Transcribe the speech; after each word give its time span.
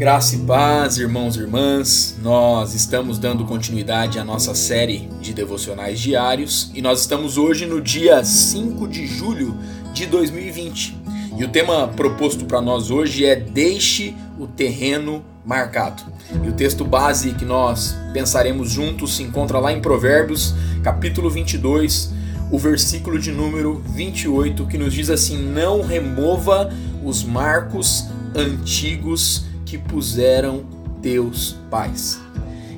Graça 0.00 0.34
e 0.34 0.38
paz, 0.38 0.96
irmãos 0.96 1.36
e 1.36 1.40
irmãs. 1.40 2.16
Nós 2.22 2.74
estamos 2.74 3.18
dando 3.18 3.44
continuidade 3.44 4.18
à 4.18 4.24
nossa 4.24 4.54
série 4.54 5.10
de 5.20 5.34
devocionais 5.34 6.00
diários 6.00 6.70
e 6.74 6.80
nós 6.80 7.02
estamos 7.02 7.36
hoje 7.36 7.66
no 7.66 7.82
dia 7.82 8.24
5 8.24 8.88
de 8.88 9.06
julho 9.06 9.54
de 9.92 10.06
2020. 10.06 10.96
E 11.36 11.44
o 11.44 11.50
tema 11.50 11.86
proposto 11.86 12.46
para 12.46 12.62
nós 12.62 12.90
hoje 12.90 13.26
é 13.26 13.36
Deixe 13.36 14.16
o 14.38 14.46
terreno 14.46 15.22
marcado. 15.44 16.02
E 16.42 16.48
o 16.48 16.52
texto 16.54 16.82
base 16.82 17.32
que 17.32 17.44
nós 17.44 17.94
pensaremos 18.14 18.70
juntos 18.70 19.16
se 19.16 19.22
encontra 19.22 19.58
lá 19.58 19.70
em 19.70 19.82
Provérbios, 19.82 20.54
capítulo 20.82 21.28
22, 21.28 22.10
o 22.50 22.58
versículo 22.58 23.18
de 23.18 23.30
número 23.30 23.82
28, 23.90 24.66
que 24.66 24.78
nos 24.78 24.94
diz 24.94 25.10
assim: 25.10 25.36
Não 25.36 25.82
remova 25.82 26.72
os 27.04 27.22
marcos 27.22 28.06
antigos 28.34 29.49
que 29.70 29.78
puseram 29.78 30.64
teus 31.00 31.56
pais. 31.70 32.20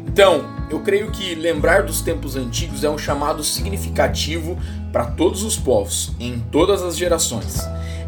Então, 0.07 0.45
eu 0.69 0.81
creio 0.81 1.11
que 1.11 1.35
lembrar 1.35 1.85
dos 1.85 2.03
tempos 2.03 2.37
antigos 2.37 2.85
é 2.85 2.91
um 2.91 2.99
chamado 2.99 3.43
significativo 3.43 4.59
para 4.93 5.07
todos 5.07 5.43
os 5.43 5.57
povos, 5.57 6.13
em 6.21 6.39
todas 6.53 6.83
as 6.83 6.99
gerações. 6.99 7.61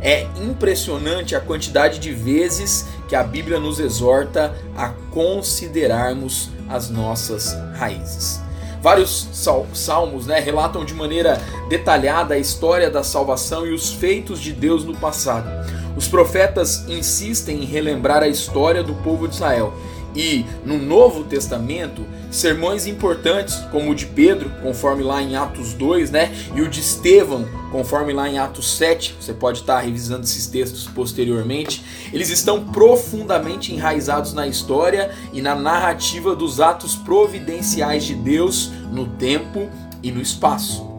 É 0.02 0.26
impressionante 0.36 1.34
a 1.34 1.40
quantidade 1.40 1.98
de 1.98 2.12
vezes 2.12 2.86
que 3.08 3.16
a 3.16 3.24
Bíblia 3.24 3.58
nos 3.58 3.80
exorta 3.80 4.54
a 4.76 4.90
considerarmos 5.10 6.50
as 6.68 6.90
nossas 6.90 7.56
raízes. 7.78 8.42
Vários 8.84 9.30
salmos 9.72 10.26
né, 10.26 10.38
relatam 10.40 10.84
de 10.84 10.92
maneira 10.92 11.40
detalhada 11.70 12.34
a 12.34 12.38
história 12.38 12.90
da 12.90 13.02
salvação 13.02 13.66
e 13.66 13.72
os 13.72 13.90
feitos 13.90 14.38
de 14.38 14.52
Deus 14.52 14.84
no 14.84 14.94
passado. 14.94 15.48
Os 15.96 16.06
profetas 16.06 16.86
insistem 16.86 17.62
em 17.62 17.64
relembrar 17.64 18.22
a 18.22 18.28
história 18.28 18.82
do 18.82 18.92
povo 18.96 19.26
de 19.26 19.36
Israel. 19.36 19.72
E 20.14 20.44
no 20.64 20.78
Novo 20.78 21.24
Testamento, 21.24 22.06
sermões 22.30 22.86
importantes, 22.86 23.56
como 23.70 23.90
o 23.90 23.94
de 23.94 24.06
Pedro, 24.06 24.50
conforme 24.62 25.02
lá 25.02 25.22
em 25.22 25.36
Atos 25.36 25.74
2, 25.74 26.10
né? 26.10 26.32
E 26.54 26.62
o 26.62 26.68
de 26.68 26.80
Estevão, 26.80 27.46
conforme 27.70 28.12
lá 28.12 28.28
em 28.28 28.38
Atos 28.38 28.76
7, 28.76 29.16
você 29.20 29.32
pode 29.32 29.60
estar 29.60 29.80
revisando 29.80 30.24
esses 30.24 30.46
textos 30.46 30.86
posteriormente, 30.86 31.84
eles 32.12 32.30
estão 32.30 32.64
profundamente 32.64 33.74
enraizados 33.74 34.32
na 34.32 34.46
história 34.46 35.10
e 35.32 35.42
na 35.42 35.54
narrativa 35.54 36.36
dos 36.36 36.60
atos 36.60 36.94
providenciais 36.94 38.04
de 38.04 38.14
Deus 38.14 38.70
no 38.92 39.06
tempo 39.06 39.68
e 40.02 40.12
no 40.12 40.20
espaço. 40.20 40.93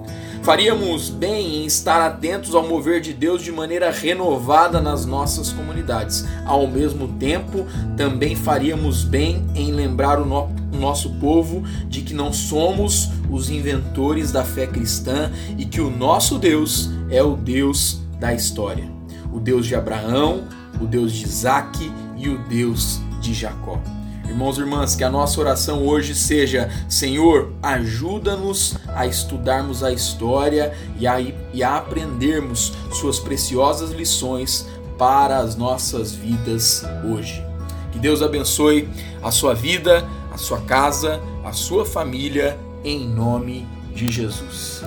Faríamos 0.46 1.10
bem 1.10 1.56
em 1.56 1.66
estar 1.66 2.00
atentos 2.06 2.54
ao 2.54 2.68
mover 2.68 3.02
de 3.02 3.14
Deus 3.14 3.42
de 3.42 3.52
maneira 3.52 3.90
renovada 3.90 4.80
nas 4.80 5.04
nossas 5.04 5.52
comunidades. 5.52 6.24
Ao 6.46 6.68
mesmo 6.68 7.08
tempo, 7.18 7.66
também 7.98 8.36
faríamos 8.36 9.04
bem 9.04 9.44
em 9.56 9.72
lembrar 9.72 10.22
o, 10.22 10.26
no 10.26 10.44
o 10.72 10.78
nosso 10.80 11.16
povo 11.16 11.64
de 11.88 12.04
que 12.04 12.14
não 12.14 12.32
somos 12.32 13.10
os 13.28 13.50
inventores 13.50 14.32
da 14.32 14.44
fé 14.44 14.68
cristã 14.68 15.32
e 15.58 15.66
que 15.66 15.82
o 15.82 15.90
nosso 15.90 16.38
Deus 16.38 16.92
é 17.10 17.24
o 17.24 17.36
Deus 17.36 18.02
da 18.20 18.32
história. 18.32 18.88
O 19.34 19.40
Deus 19.40 19.66
de 19.66 19.74
Abraão, 19.74 20.48
o 20.80 20.86
Deus 20.86 21.12
de 21.12 21.26
Isaac 21.26 21.92
e 22.16 22.30
o 22.30 22.38
Deus 22.48 23.00
de 23.20 23.34
Jacó. 23.34 23.82
Irmãos 24.28 24.58
e 24.58 24.62
irmãs, 24.62 24.96
que 24.96 25.04
a 25.04 25.10
nossa 25.10 25.40
oração 25.40 25.86
hoje 25.86 26.16
seja: 26.16 26.70
Senhor, 26.90 27.52
ajuda-nos 27.62 28.76
a 28.88 29.06
estudarmos 29.06 29.84
a 29.84 29.92
história 29.92 30.74
e 31.00 31.08
a, 31.08 31.20
e 31.20 31.64
a 31.64 31.78
aprendermos 31.78 32.74
Suas 32.92 33.20
preciosas 33.20 33.92
lições 33.92 34.68
para 34.98 35.38
as 35.38 35.56
nossas 35.56 36.14
vidas 36.14 36.84
hoje. 37.04 37.44
Que 37.92 38.00
Deus 38.00 38.22
abençoe 38.22 38.90
a 39.22 39.32
sua 39.32 39.54
vida, 39.54 40.06
a 40.32 40.38
sua 40.38 40.62
casa, 40.62 41.22
a 41.44 41.52
sua 41.52 41.86
família, 41.86 42.58
em 42.84 43.08
nome 43.08 43.68
de 43.94 44.12
Jesus. 44.12 44.86